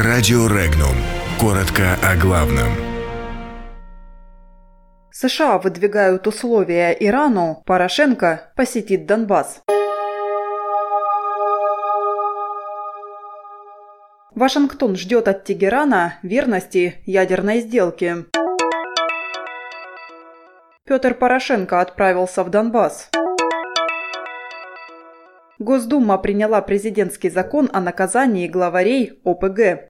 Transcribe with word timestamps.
Радио 0.00 0.46
Регнум. 0.46 0.94
Коротко 1.40 1.98
о 2.04 2.14
главном. 2.14 2.68
США 5.10 5.58
выдвигают 5.58 6.24
условия 6.28 6.92
Ирану, 6.92 7.64
Порошенко 7.66 8.52
посетит 8.54 9.06
Донбасс. 9.06 9.60
Вашингтон 14.36 14.94
ждет 14.94 15.26
от 15.26 15.42
Тегерана 15.42 16.20
верности 16.22 17.02
ядерной 17.04 17.58
сделки. 17.58 18.26
Петр 20.84 21.14
Порошенко 21.14 21.80
отправился 21.80 22.44
в 22.44 22.50
Донбасс. 22.50 23.10
Госдума 25.58 26.18
приняла 26.18 26.62
президентский 26.62 27.30
закон 27.30 27.68
о 27.72 27.80
наказании 27.80 28.46
главарей 28.46 29.18
ОПГ. 29.24 29.88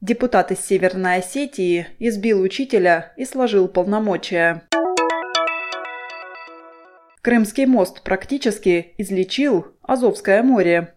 Депутат 0.00 0.52
из 0.52 0.60
Северной 0.60 1.16
Осетии 1.16 1.86
избил 1.98 2.40
учителя 2.40 3.12
и 3.18 3.26
сложил 3.26 3.68
полномочия. 3.68 4.62
Крымский 7.20 7.66
мост 7.66 8.02
практически 8.02 8.94
излечил 8.96 9.66
Азовское 9.82 10.42
море. 10.42 10.94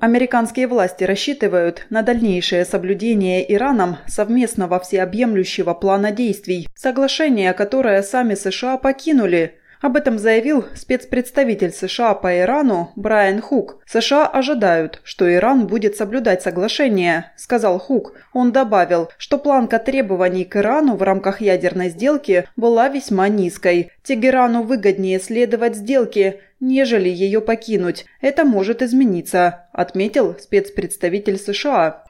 Американские 0.00 0.66
власти 0.66 1.04
рассчитывают 1.04 1.86
на 1.88 2.02
дальнейшее 2.02 2.64
соблюдение 2.64 3.50
Ираном 3.54 3.98
совместного 4.06 4.80
всеобъемлющего 4.80 5.72
плана 5.74 6.10
действий, 6.10 6.68
соглашение, 6.74 7.52
которое 7.52 8.02
сами 8.02 8.34
США 8.34 8.76
покинули. 8.76 9.58
Об 9.80 9.96
этом 9.96 10.18
заявил 10.18 10.64
спецпредставитель 10.74 11.72
США 11.72 12.14
по 12.14 12.38
Ирану 12.38 12.92
Брайан 12.96 13.40
Хук. 13.40 13.82
США 13.86 14.26
ожидают, 14.26 15.00
что 15.04 15.32
Иран 15.32 15.66
будет 15.66 15.96
соблюдать 15.96 16.42
соглашение, 16.42 17.32
сказал 17.36 17.78
Хук. 17.78 18.14
Он 18.32 18.52
добавил, 18.52 19.10
что 19.18 19.38
планка 19.38 19.78
требований 19.78 20.44
к 20.44 20.56
Ирану 20.56 20.96
в 20.96 21.02
рамках 21.02 21.40
ядерной 21.40 21.90
сделки 21.90 22.48
была 22.56 22.88
весьма 22.88 23.28
низкой. 23.28 23.90
Тегерану 24.02 24.62
выгоднее 24.62 25.20
следовать 25.20 25.76
сделке, 25.76 26.40
нежели 26.60 27.08
ее 27.08 27.40
покинуть. 27.40 28.06
Это 28.20 28.44
может 28.44 28.82
измениться, 28.82 29.68
отметил 29.72 30.36
спецпредставитель 30.38 31.38
США. 31.38 32.04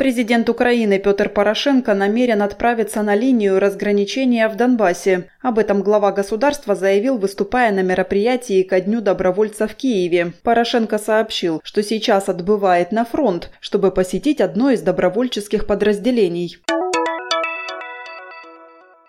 Президент 0.00 0.48
Украины 0.48 0.98
Петр 0.98 1.28
Порошенко 1.28 1.92
намерен 1.92 2.40
отправиться 2.40 3.02
на 3.02 3.14
линию 3.14 3.60
разграничения 3.60 4.48
в 4.48 4.56
Донбассе. 4.56 5.28
Об 5.42 5.58
этом 5.58 5.82
глава 5.82 6.10
государства 6.10 6.74
заявил, 6.74 7.18
выступая 7.18 7.70
на 7.70 7.82
мероприятии 7.82 8.62
ко 8.62 8.80
Дню 8.80 9.02
добровольца 9.02 9.68
в 9.68 9.74
Киеве. 9.74 10.32
Порошенко 10.42 10.96
сообщил, 10.96 11.60
что 11.62 11.82
сейчас 11.82 12.30
отбывает 12.30 12.92
на 12.92 13.04
фронт, 13.04 13.50
чтобы 13.60 13.90
посетить 13.90 14.40
одно 14.40 14.70
из 14.70 14.80
добровольческих 14.80 15.66
подразделений. 15.66 16.56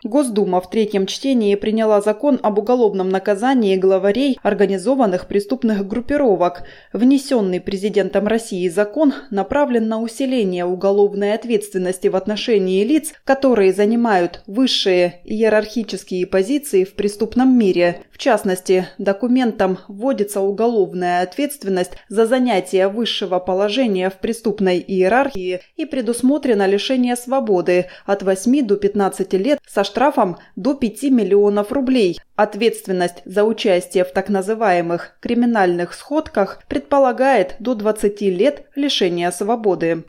Госдума 0.04 0.60
в 0.62 0.70
третьем 0.70 1.06
чтении 1.06 1.54
приняла 1.54 2.02
закон 2.02 2.40
об 2.42 2.58
уголовном 2.58 3.10
наказании 3.10 3.76
главарей 3.76 4.40
организованных 4.42 5.28
преступных 5.28 5.88
группировок. 5.88 6.64
Внесенный 6.92 7.62
президентом 7.62 8.26
России 8.26 8.68
закон 8.68 9.14
направлен 9.30 9.88
на 9.88 10.02
усиление 10.02 10.66
уголовной 10.66 11.34
ответственности 11.34 12.08
в 12.08 12.16
отношении 12.16 12.84
лиц, 12.84 13.14
которые 13.26 13.74
занимают 13.74 14.42
высшие 14.48 15.22
иерархические 15.24 16.26
позиции 16.26 16.84
в 16.84 16.96
преступном 16.96 17.56
мире. 17.56 18.02
В 18.12 18.18
частности, 18.18 18.88
документом 18.98 19.78
вводится 19.88 20.42
уголовная 20.42 21.22
ответственность 21.22 21.92
за 22.10 22.26
занятие 22.26 22.88
высшего 22.88 23.38
положения 23.38 24.10
в 24.10 24.16
преступной 24.16 24.80
иерархии 24.80 25.62
и 25.76 25.86
предусмотрено 25.86 26.66
лишение 26.66 27.16
свободы 27.16 27.86
от 28.08 28.24
8 28.24 28.66
до 28.66 28.78
15 28.78 29.34
лет 29.34 29.60
со 29.68 29.84
штрафом 29.92 30.38
до 30.56 30.74
5 30.74 31.04
миллионов 31.04 31.72
рублей. 31.72 32.18
Ответственность 32.36 33.22
за 33.26 33.44
участие 33.44 34.06
в 34.06 34.12
так 34.12 34.30
называемых 34.30 35.18
криминальных 35.20 35.94
сходках 35.94 36.64
предполагает 36.68 37.56
до 37.60 37.76
20 37.76 38.22
лет 38.22 38.66
лишения 38.76 39.30
свободы. 39.32 40.06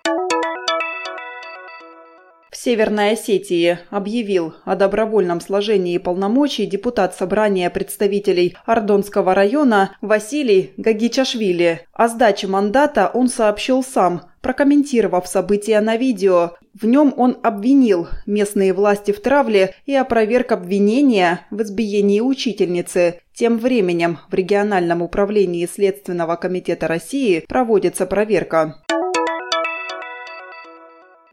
В 2.51 2.57
Северной 2.57 3.13
Осетии 3.13 3.79
объявил 3.91 4.55
о 4.65 4.77
добровольном 4.77 5.41
сложении 5.41 5.97
полномочий 5.99 6.67
депутат 6.67 7.15
Собрания 7.17 7.71
представителей 7.71 8.57
Ардонского 8.67 9.35
района 9.35 9.97
Василий 10.03 10.75
Гагичашвили. 10.77 11.87
О 11.95 12.09
сдаче 12.09 12.47
мандата 12.47 13.11
он 13.13 13.29
сообщил 13.29 13.83
сам, 13.83 14.32
прокомментировав 14.43 15.27
события 15.27 15.81
на 15.81 15.97
видео. 15.97 16.53
В 16.75 16.85
нем 16.85 17.15
он 17.17 17.39
обвинил 17.43 18.09
местные 18.27 18.75
власти 18.75 19.13
в 19.13 19.21
травле 19.21 19.75
и 19.87 19.95
опроверг 19.95 20.53
обвинения 20.53 21.47
в 21.51 21.63
избиении 21.63 22.21
учительницы. 22.21 23.21
Тем 23.33 23.59
временем 23.59 24.19
в 24.29 24.35
региональном 24.35 25.01
управлении 25.01 25.67
Следственного 25.67 26.37
комитета 26.37 26.89
России 26.89 27.45
проводится 27.49 28.05
проверка. 28.05 28.83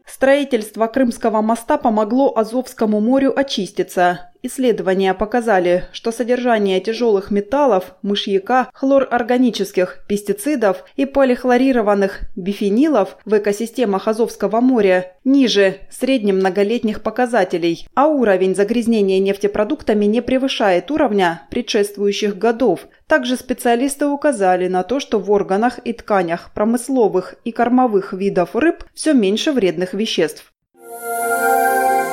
Строительство 0.06 0.86
Крымского 0.86 1.40
моста 1.40 1.78
помогло 1.78 2.36
Азовскому 2.36 3.00
морю 3.00 3.38
очиститься. 3.38 4.30
Исследования 4.42 5.12
показали, 5.12 5.84
что 5.92 6.12
содержание 6.12 6.80
тяжелых 6.80 7.30
металлов, 7.30 7.94
мышьяка, 8.00 8.70
хлорорганических 8.72 10.04
пестицидов 10.08 10.84
и 10.96 11.04
полихлорированных 11.04 12.22
бифенилов 12.36 13.18
в 13.26 13.36
экосистемах 13.36 14.08
Азовского 14.08 14.62
моря 14.62 15.12
ниже 15.24 15.80
среднем 15.90 16.36
многолетних 16.36 17.02
показателей, 17.02 17.86
а 17.94 18.06
уровень 18.06 18.54
загрязнения 18.54 19.18
нефтепродуктами 19.18 20.06
не 20.06 20.22
превышает 20.22 20.90
уровня 20.90 21.42
предшествующих 21.50 22.38
годов. 22.38 22.86
Также 23.06 23.36
специалисты 23.36 24.06
указали 24.06 24.68
на 24.68 24.84
то, 24.84 25.00
что 25.00 25.18
в 25.18 25.30
органах 25.30 25.80
и 25.84 25.92
тканях 25.92 26.50
промысловых 26.54 27.34
и 27.44 27.52
кормовых 27.52 28.14
видов 28.14 28.56
рыб 28.56 28.84
все 28.94 29.12
меньше 29.12 29.52
вредных 29.52 29.92
веществ. 29.92 30.50